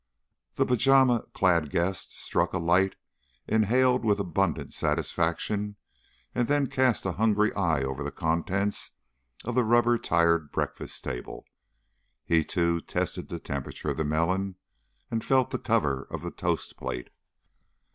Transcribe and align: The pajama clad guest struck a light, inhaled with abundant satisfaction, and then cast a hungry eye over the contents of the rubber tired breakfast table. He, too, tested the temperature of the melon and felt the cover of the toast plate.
The 0.55 0.65
pajama 0.65 1.25
clad 1.31 1.69
guest 1.69 2.11
struck 2.19 2.53
a 2.53 2.57
light, 2.57 2.95
inhaled 3.47 4.03
with 4.03 4.17
abundant 4.19 4.73
satisfaction, 4.73 5.75
and 6.33 6.47
then 6.47 6.65
cast 6.65 7.05
a 7.05 7.11
hungry 7.11 7.53
eye 7.53 7.83
over 7.83 8.01
the 8.01 8.11
contents 8.11 8.89
of 9.45 9.53
the 9.53 9.63
rubber 9.63 9.99
tired 9.99 10.51
breakfast 10.51 11.03
table. 11.03 11.45
He, 12.25 12.43
too, 12.43 12.79
tested 12.81 13.29
the 13.29 13.37
temperature 13.37 13.89
of 13.91 13.97
the 13.97 14.03
melon 14.03 14.55
and 15.11 15.23
felt 15.23 15.51
the 15.51 15.59
cover 15.59 16.07
of 16.09 16.23
the 16.23 16.31
toast 16.31 16.77
plate. 16.77 17.11